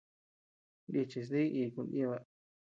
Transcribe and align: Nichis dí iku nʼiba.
Nichis 0.91 1.27
dí 1.33 1.41
iku 1.63 1.79
nʼiba. 1.85 2.17